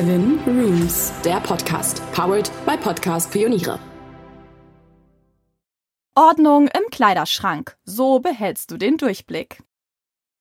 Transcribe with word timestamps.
Seven 0.00 0.40
Rooms, 0.46 1.12
der 1.26 1.40
Podcast, 1.40 2.00
powered 2.12 2.50
by 2.64 2.74
Podcast 2.78 3.30
Pioniere. 3.30 3.78
Ordnung 6.14 6.68
im 6.68 6.90
Kleiderschrank. 6.90 7.76
So 7.84 8.18
behältst 8.18 8.70
du 8.70 8.78
den 8.78 8.96
Durchblick. 8.96 9.62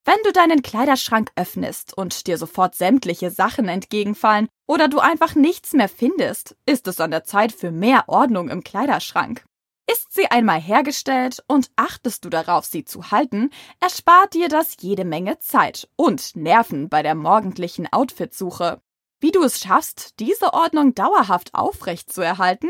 Wenn 0.06 0.16
du 0.24 0.32
deinen 0.32 0.62
Kleiderschrank 0.62 1.32
öffnest 1.36 1.94
und 1.94 2.28
dir 2.28 2.38
sofort 2.38 2.74
sämtliche 2.76 3.32
Sachen 3.32 3.68
entgegenfallen 3.68 4.48
oder 4.66 4.88
du 4.88 5.00
einfach 5.00 5.36
nichts 5.36 5.74
mehr 5.74 5.90
findest, 5.90 6.56
ist 6.66 6.88
es 6.88 7.02
an 7.02 7.12
der 7.12 7.26
Zeit 7.26 7.52
für 7.52 7.72
mehr 7.72 8.06
Ordnung 8.08 8.48
im 8.48 8.64
Kleiderschrank. 8.64 9.44
Ist 9.92 10.14
sie 10.14 10.28
einmal 10.28 10.62
hergestellt 10.62 11.44
und 11.48 11.70
achtest 11.76 12.24
du 12.24 12.30
darauf, 12.30 12.64
sie 12.64 12.86
zu 12.86 13.12
halten, 13.12 13.50
erspart 13.82 14.36
dir 14.36 14.48
das 14.48 14.78
jede 14.80 15.04
Menge 15.04 15.38
Zeit 15.40 15.90
und 15.98 16.38
Nerven 16.38 16.88
bei 16.88 17.04
der 17.04 17.16
morgendlichen 17.16 17.92
Outfitsuche. 17.92 18.82
Wie 19.22 19.32
du 19.32 19.44
es 19.44 19.60
schaffst, 19.60 20.20
diese 20.20 20.54
Ordnung 20.54 20.96
dauerhaft 20.96 21.54
aufrecht 21.54 22.12
zu 22.12 22.22
erhalten? 22.22 22.70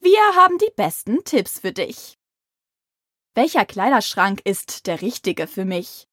Wir 0.00 0.20
haben 0.36 0.58
die 0.58 0.72
besten 0.76 1.24
Tipps 1.24 1.58
für 1.58 1.72
dich. 1.72 2.18
Welcher 3.34 3.64
Kleiderschrank 3.64 4.40
ist 4.44 4.86
der 4.86 5.02
richtige 5.02 5.48
für 5.48 5.64
mich? 5.64 6.06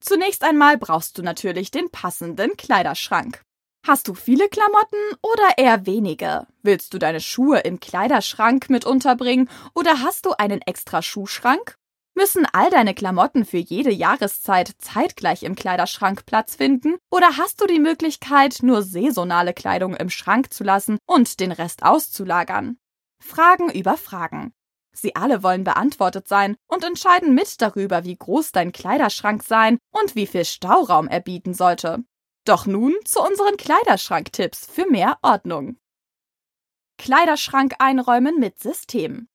Zunächst 0.00 0.42
einmal 0.42 0.78
brauchst 0.78 1.16
du 1.16 1.22
natürlich 1.22 1.70
den 1.70 1.90
passenden 1.90 2.56
Kleiderschrank. 2.56 3.42
Hast 3.86 4.08
du 4.08 4.14
viele 4.14 4.48
Klamotten 4.48 4.98
oder 5.22 5.58
eher 5.58 5.86
wenige? 5.86 6.46
Willst 6.62 6.92
du 6.92 6.98
deine 6.98 7.20
Schuhe 7.20 7.60
im 7.60 7.80
Kleiderschrank 7.80 8.68
mit 8.68 8.84
unterbringen 8.84 9.48
oder 9.74 10.00
hast 10.00 10.26
du 10.26 10.32
einen 10.32 10.60
extra 10.62 11.02
Schuhschrank? 11.02 11.76
Müssen 12.14 12.46
all 12.52 12.70
deine 12.70 12.94
Klamotten 12.94 13.44
für 13.44 13.58
jede 13.58 13.90
Jahreszeit 13.90 14.72
zeitgleich 14.78 15.42
im 15.42 15.56
Kleiderschrank 15.56 16.26
Platz 16.26 16.54
finden 16.54 16.94
oder 17.10 17.36
hast 17.36 17.60
du 17.60 17.66
die 17.66 17.80
Möglichkeit, 17.80 18.58
nur 18.62 18.82
saisonale 18.82 19.52
Kleidung 19.52 19.94
im 19.96 20.10
Schrank 20.10 20.52
zu 20.52 20.62
lassen 20.62 20.98
und 21.06 21.40
den 21.40 21.50
Rest 21.50 21.82
auszulagern? 21.82 22.78
Fragen 23.20 23.70
über 23.70 23.96
Fragen. 23.96 24.52
Sie 24.92 25.16
alle 25.16 25.42
wollen 25.42 25.64
beantwortet 25.64 26.28
sein 26.28 26.56
und 26.68 26.84
entscheiden 26.84 27.34
mit 27.34 27.60
darüber, 27.60 28.04
wie 28.04 28.16
groß 28.16 28.52
dein 28.52 28.70
Kleiderschrank 28.70 29.42
sein 29.42 29.78
und 29.90 30.14
wie 30.14 30.28
viel 30.28 30.44
Stauraum 30.44 31.08
er 31.08 31.20
bieten 31.20 31.52
sollte. 31.52 32.04
Doch 32.44 32.66
nun 32.66 32.94
zu 33.04 33.20
unseren 33.20 33.56
Kleiderschranktipps 33.56 34.66
für 34.66 34.86
mehr 34.88 35.18
Ordnung. 35.22 35.78
Kleiderschrank 36.96 37.74
einräumen 37.80 38.38
mit 38.38 38.60
System. 38.60 39.28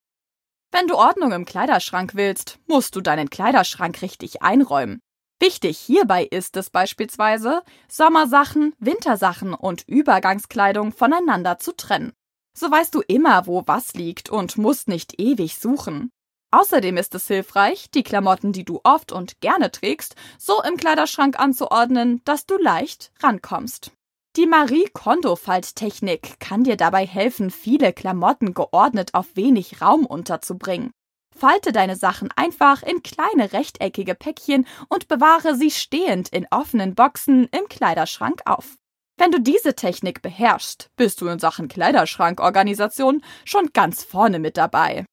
Wenn 0.71 0.87
du 0.87 0.95
Ordnung 0.95 1.31
im 1.31 1.45
Kleiderschrank 1.45 2.13
willst, 2.13 2.59
musst 2.67 2.95
du 2.95 3.01
deinen 3.01 3.29
Kleiderschrank 3.29 4.01
richtig 4.01 4.43
einräumen. 4.43 4.99
Wichtig 5.39 5.79
hierbei 5.79 6.25
ist 6.25 6.57
es 6.57 6.69
beispielsweise, 6.69 7.63
Sommersachen, 7.87 8.75
Wintersachen 8.77 9.53
und 9.53 9.87
Übergangskleidung 9.87 10.91
voneinander 10.91 11.57
zu 11.57 11.75
trennen. 11.75 12.13
So 12.55 12.69
weißt 12.69 12.93
du 12.93 13.01
immer, 13.01 13.47
wo 13.47 13.63
was 13.65 13.93
liegt 13.93 14.29
und 14.29 14.57
musst 14.57 14.87
nicht 14.87 15.19
ewig 15.19 15.57
suchen. 15.57 16.11
Außerdem 16.51 16.97
ist 16.97 17.15
es 17.15 17.27
hilfreich, 17.27 17.89
die 17.91 18.03
Klamotten, 18.03 18.53
die 18.53 18.65
du 18.65 18.81
oft 18.83 19.11
und 19.11 19.39
gerne 19.39 19.71
trägst, 19.71 20.15
so 20.37 20.61
im 20.63 20.77
Kleiderschrank 20.77 21.39
anzuordnen, 21.39 22.21
dass 22.25 22.45
du 22.45 22.57
leicht 22.57 23.11
rankommst. 23.21 23.91
Die 24.35 24.45
Marie 24.45 24.87
Kondo 24.93 25.35
Falttechnik 25.35 26.39
kann 26.39 26.63
dir 26.63 26.77
dabei 26.77 27.05
helfen, 27.05 27.49
viele 27.49 27.93
Klamotten 27.93 28.53
geordnet 28.53 29.15
auf 29.15 29.35
wenig 29.35 29.81
Raum 29.81 30.05
unterzubringen. 30.05 30.91
Falte 31.35 31.71
deine 31.71 31.95
Sachen 31.95 32.29
einfach 32.35 32.83
in 32.83 33.01
kleine 33.01 33.53
rechteckige 33.53 34.13
Päckchen 34.13 34.67
und 34.87 35.07
bewahre 35.07 35.55
sie 35.55 35.71
stehend 35.71 36.29
in 36.29 36.45
offenen 36.51 36.93
Boxen 36.93 37.45
im 37.45 37.67
Kleiderschrank 37.69 38.41
auf. 38.45 38.75
Wenn 39.17 39.31
du 39.31 39.41
diese 39.41 39.75
Technik 39.75 40.21
beherrschst, 40.21 40.91
bist 40.95 41.21
du 41.21 41.27
in 41.27 41.39
Sachen 41.39 41.67
Kleiderschrankorganisation 41.67 43.23
schon 43.45 43.69
ganz 43.73 44.03
vorne 44.03 44.37
mit 44.37 44.57
dabei. 44.57 45.05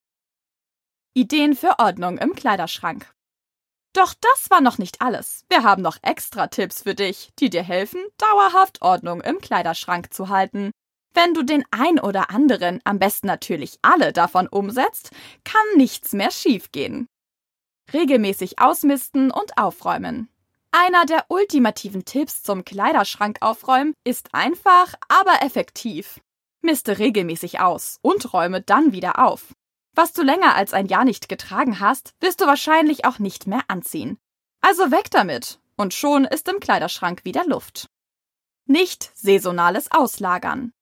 Ideen 1.15 1.57
für 1.57 1.79
Ordnung 1.79 2.19
im 2.19 2.35
Kleiderschrank. 2.35 3.16
Doch 3.97 4.13
das 4.13 4.51
war 4.51 4.61
noch 4.61 4.77
nicht 4.77 5.01
alles. 5.01 5.47
Wir 5.49 5.63
haben 5.63 5.81
noch 5.81 5.97
extra 6.03 6.49
Tipps 6.49 6.83
für 6.83 6.95
dich, 6.95 7.31
die 7.39 7.49
dir 7.49 7.63
helfen, 7.63 8.05
dauerhaft 8.19 8.83
Ordnung 8.83 9.23
im 9.23 9.41
Kleiderschrank 9.41 10.13
zu 10.13 10.29
halten. 10.29 10.71
Wenn 11.15 11.33
du 11.33 11.43
den 11.43 11.65
ein 11.71 11.99
oder 11.99 12.29
anderen, 12.29 12.81
am 12.85 12.99
besten 12.99 13.27
natürlich 13.27 13.79
alle 13.81 14.13
davon 14.13 14.49
umsetzt, 14.49 15.13
kann 15.45 15.65
nichts 15.79 16.13
mehr 16.13 16.31
schiefgehen. 16.31 17.07
Regelmäßig 17.91 18.59
ausmisten 18.59 19.31
und 19.31 19.57
aufräumen. 19.57 20.29
Einer 20.73 21.07
der 21.07 21.25
ultimativen 21.29 22.05
Tipps 22.05 22.43
zum 22.43 22.67
Kleiderschrank 22.67 23.39
aufräumen 23.41 23.95
ist 24.05 24.35
einfach, 24.35 24.93
aber 25.09 25.41
effektiv. 25.41 26.21
Miste 26.61 26.99
regelmäßig 26.99 27.61
aus 27.61 27.97
und 28.03 28.35
räume 28.35 28.61
dann 28.61 28.93
wieder 28.93 29.25
auf. 29.27 29.55
Was 29.97 30.13
du 30.13 30.23
länger 30.23 30.55
als 30.55 30.75
ein 30.75 30.87
Jahr 30.87 31.07
nicht 31.07 31.27
getragen 31.29 31.81
hast, 31.81 32.15
wirst 32.21 32.43
du 32.43 32.47
wahrscheinlich 32.47 33.07
auch 33.07 33.19
nicht 33.19 33.47
mehr 33.47 33.63
anziehen. 33.69 34.19
Also 34.61 34.91
weg 34.91 35.11
damit, 35.11 35.59
und 35.77 35.95
schon 35.95 36.27
ist 36.27 36.49
im 36.49 36.61
Kleiderschrank 36.61 37.25
wieder 37.25 37.47
Luft. 37.47 37.89
Nicht 38.67 39.11
saisonales 39.15 39.91
Auslagern. 39.91 40.73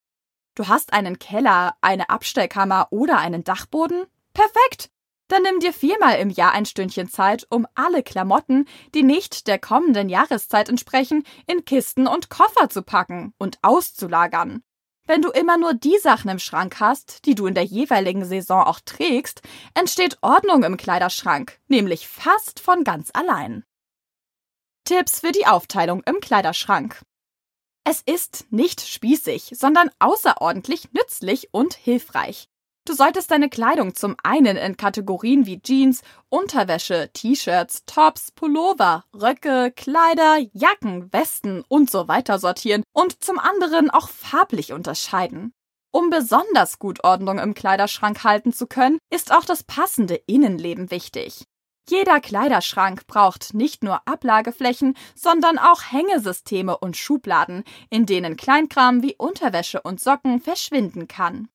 Du 0.57 0.67
hast 0.67 0.93
einen 0.93 1.21
Keller, 1.21 1.77
eine 1.81 2.11
Abstellkammer 2.11 2.89
oder 2.91 3.19
einen 3.19 3.45
Dachboden? 3.45 4.05
Perfekt! 4.33 4.91
Dann 5.29 5.43
nimm 5.43 5.61
dir 5.61 5.73
viermal 5.73 6.19
im 6.19 6.31
Jahr 6.31 6.53
ein 6.53 6.67
Stündchen 6.67 7.09
Zeit, 7.09 7.47
um 7.51 7.69
alle 7.77 8.03
Klamotten, 8.03 8.67
die 8.95 9.05
nicht 9.05 9.47
der 9.47 9.61
kommenden 9.61 10.09
Jahreszeit 10.09 10.69
entsprechen, 10.69 11.25
in 11.47 11.65
Kisten 11.65 12.09
und 12.09 12.31
Koffer 12.31 12.69
zu 12.69 12.83
packen 12.83 13.33
und 13.39 13.59
auszulagern. 13.63 14.65
Wenn 15.07 15.21
du 15.21 15.31
immer 15.31 15.59
nur 15.59 15.75
die 15.75 15.99
Sachen 15.99 16.31
im 16.31 16.39
Schrank 16.39 16.81
hast, 16.81 17.27
die 17.27 17.35
du 17.35 17.47
in 17.47 17.55
der 17.55 17.65
jeweiligen 17.65 18.25
Saison 18.25 18.63
auch 18.63 18.81
trägst, 18.81 19.43
entsteht 19.75 20.17
Ordnung 20.23 20.65
im 20.65 20.79
Kleiderschrank, 20.79 21.61
nämlich 21.69 22.09
fast 22.09 22.59
von 22.59 22.85
ganz 22.85 23.11
allein. 23.13 23.65
Tipps 24.85 25.21
für 25.21 25.33
die 25.33 25.47
Aufteilung 25.47 26.03
im 26.05 26.21
Kleiderschrank. 26.21 27.03
Es 27.85 28.01
ist 28.01 28.47
nicht 28.51 28.81
spießig, 28.81 29.53
sondern 29.57 29.91
außerordentlich 29.99 30.93
nützlich 30.93 31.53
und 31.53 31.75
hilfreich. 31.75 32.49
Du 32.87 32.93
solltest 32.93 33.31
deine 33.31 33.49
Kleidung 33.49 33.95
zum 33.95 34.15
einen 34.23 34.59
in 34.59 34.77
Kategorien 34.77 35.47
wie 35.47 35.59
Jeans, 35.63 36.03
Unterwäsche, 36.29 37.09
T-Shirts, 37.15 37.87
Tops, 37.87 38.31
Pullover, 38.31 39.05
Röcke, 39.15 39.73
Kleider, 39.75 40.37
Jacken, 40.53 41.11
Westen 41.11 41.65
und 41.69 41.91
so 41.91 42.09
weiter 42.09 42.39
sortieren 42.39 42.83
und 42.93 43.25
zum 43.25 43.39
anderen 43.39 43.89
auch 43.89 44.11
farblich 44.11 44.75
unterscheiden. 44.75 45.55
Um 45.93 46.11
besonders 46.11 46.79
gut 46.79 47.05
Ordnung 47.05 47.39
im 47.39 47.55
Kleiderschrank 47.55 48.23
halten 48.23 48.53
zu 48.53 48.67
können, 48.67 48.99
ist 49.11 49.33
auch 49.33 49.47
das 49.47 49.63
passende 49.63 50.17
Innenleben 50.27 50.91
wichtig. 50.91 51.45
Jeder 51.89 52.21
Kleiderschrank 52.21 53.07
braucht 53.07 53.55
nicht 53.55 53.83
nur 53.83 54.07
Ablageflächen, 54.07 54.95
sondern 55.15 55.59
auch 55.59 55.83
Hängesysteme 55.91 56.77
und 56.77 56.99
Schubladen, 56.99 57.65
in 57.89 58.05
denen 58.05 58.37
Kleinkram 58.37 59.03
wie 59.03 59.17
Unterwäsche 59.17 59.81
und 59.81 60.01
Socken 60.01 60.41
verschwinden 60.41 61.09
kann. 61.09 61.49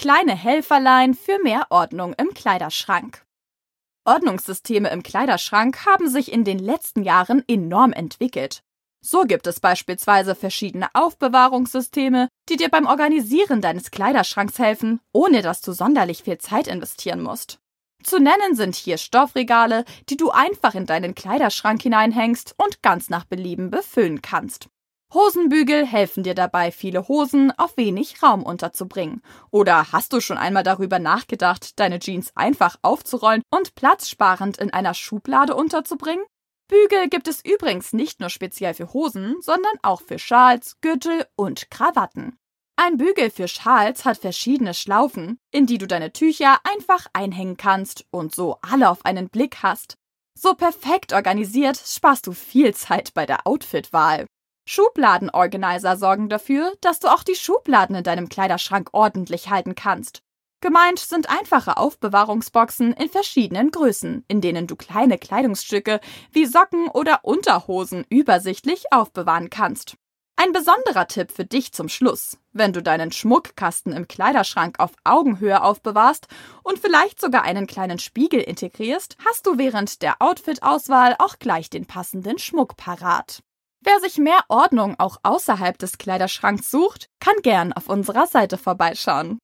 Kleine 0.00 0.34
Helferlein 0.34 1.12
für 1.12 1.38
mehr 1.42 1.66
Ordnung 1.68 2.14
im 2.14 2.32
Kleiderschrank. 2.32 3.22
Ordnungssysteme 4.06 4.88
im 4.88 5.02
Kleiderschrank 5.02 5.84
haben 5.84 6.08
sich 6.08 6.32
in 6.32 6.42
den 6.42 6.58
letzten 6.58 7.02
Jahren 7.02 7.44
enorm 7.46 7.92
entwickelt. 7.92 8.62
So 9.04 9.24
gibt 9.24 9.46
es 9.46 9.60
beispielsweise 9.60 10.34
verschiedene 10.34 10.88
Aufbewahrungssysteme, 10.94 12.28
die 12.48 12.56
dir 12.56 12.70
beim 12.70 12.86
Organisieren 12.86 13.60
deines 13.60 13.90
Kleiderschranks 13.90 14.58
helfen, 14.58 15.00
ohne 15.12 15.42
dass 15.42 15.60
du 15.60 15.72
sonderlich 15.72 16.22
viel 16.22 16.38
Zeit 16.38 16.66
investieren 16.66 17.20
musst. 17.20 17.58
Zu 18.02 18.20
nennen 18.20 18.54
sind 18.54 18.76
hier 18.76 18.96
Stoffregale, 18.96 19.84
die 20.08 20.16
du 20.16 20.30
einfach 20.30 20.74
in 20.74 20.86
deinen 20.86 21.14
Kleiderschrank 21.14 21.82
hineinhängst 21.82 22.54
und 22.56 22.80
ganz 22.80 23.10
nach 23.10 23.26
Belieben 23.26 23.70
befüllen 23.70 24.22
kannst. 24.22 24.70
Hosenbügel 25.12 25.84
helfen 25.84 26.22
dir 26.22 26.34
dabei, 26.34 26.70
viele 26.70 27.08
Hosen 27.08 27.52
auf 27.58 27.76
wenig 27.76 28.22
Raum 28.22 28.44
unterzubringen. 28.44 29.22
Oder 29.50 29.90
hast 29.90 30.12
du 30.12 30.20
schon 30.20 30.38
einmal 30.38 30.62
darüber 30.62 31.00
nachgedacht, 31.00 31.80
deine 31.80 31.98
Jeans 31.98 32.30
einfach 32.36 32.76
aufzurollen 32.82 33.42
und 33.50 33.74
platzsparend 33.74 34.58
in 34.58 34.72
einer 34.72 34.94
Schublade 34.94 35.56
unterzubringen? 35.56 36.24
Bügel 36.68 37.08
gibt 37.08 37.26
es 37.26 37.44
übrigens 37.44 37.92
nicht 37.92 38.20
nur 38.20 38.30
speziell 38.30 38.74
für 38.74 38.92
Hosen, 38.92 39.36
sondern 39.40 39.72
auch 39.82 40.00
für 40.00 40.20
Schals, 40.20 40.76
Gürtel 40.80 41.26
und 41.34 41.68
Krawatten. 41.72 42.38
Ein 42.76 42.96
Bügel 42.96 43.30
für 43.30 43.48
Schals 43.48 44.04
hat 44.04 44.18
verschiedene 44.18 44.74
Schlaufen, 44.74 45.38
in 45.50 45.66
die 45.66 45.78
du 45.78 45.88
deine 45.88 46.12
Tücher 46.12 46.58
einfach 46.62 47.08
einhängen 47.12 47.56
kannst 47.56 48.06
und 48.12 48.32
so 48.32 48.58
alle 48.62 48.88
auf 48.88 49.04
einen 49.04 49.28
Blick 49.28 49.64
hast. 49.64 49.96
So 50.38 50.54
perfekt 50.54 51.12
organisiert 51.12 51.76
sparst 51.84 52.28
du 52.28 52.32
viel 52.32 52.72
Zeit 52.74 53.12
bei 53.12 53.26
der 53.26 53.48
Outfitwahl. 53.48 54.26
Schubladenorganizer 54.72 55.96
sorgen 55.96 56.28
dafür, 56.28 56.72
dass 56.80 57.00
du 57.00 57.08
auch 57.08 57.24
die 57.24 57.34
Schubladen 57.34 57.96
in 57.96 58.04
deinem 58.04 58.28
Kleiderschrank 58.28 58.90
ordentlich 58.92 59.50
halten 59.50 59.74
kannst. 59.74 60.22
Gemeint 60.60 61.00
sind 61.00 61.28
einfache 61.28 61.76
Aufbewahrungsboxen 61.76 62.92
in 62.92 63.08
verschiedenen 63.08 63.72
Größen, 63.72 64.24
in 64.28 64.40
denen 64.40 64.68
du 64.68 64.76
kleine 64.76 65.18
Kleidungsstücke 65.18 65.98
wie 66.30 66.46
Socken 66.46 66.86
oder 66.86 67.24
Unterhosen 67.24 68.06
übersichtlich 68.10 68.92
aufbewahren 68.92 69.50
kannst. 69.50 69.96
Ein 70.36 70.52
besonderer 70.52 71.08
Tipp 71.08 71.32
für 71.32 71.44
dich 71.44 71.72
zum 71.72 71.88
Schluss. 71.88 72.38
Wenn 72.52 72.72
du 72.72 72.80
deinen 72.80 73.10
Schmuckkasten 73.10 73.92
im 73.92 74.06
Kleiderschrank 74.06 74.78
auf 74.78 74.92
Augenhöhe 75.02 75.64
aufbewahrst 75.64 76.28
und 76.62 76.78
vielleicht 76.78 77.20
sogar 77.20 77.42
einen 77.42 77.66
kleinen 77.66 77.98
Spiegel 77.98 78.40
integrierst, 78.40 79.16
hast 79.28 79.48
du 79.48 79.58
während 79.58 80.00
der 80.02 80.22
Outfit-Auswahl 80.22 81.16
auch 81.18 81.40
gleich 81.40 81.70
den 81.70 81.86
passenden 81.86 82.38
Schmuck 82.38 82.76
parat. 82.76 83.42
Wer 83.82 83.98
sich 84.00 84.18
mehr 84.18 84.44
Ordnung 84.48 84.96
auch 84.98 85.16
außerhalb 85.22 85.78
des 85.78 85.96
Kleiderschranks 85.96 86.70
sucht, 86.70 87.06
kann 87.18 87.36
gern 87.42 87.72
auf 87.72 87.88
unserer 87.88 88.26
Seite 88.26 88.58
vorbeischauen. 88.58 89.38